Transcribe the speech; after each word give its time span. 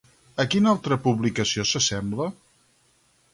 A 0.43 0.45
quina 0.53 0.71
altra 0.71 0.97
publicació 1.03 1.67
s'assembla? 1.73 2.31